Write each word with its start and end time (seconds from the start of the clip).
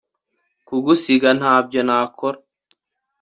kugusiga 0.67 1.29
ntabyo 1.39 1.79
nakora 1.87 2.39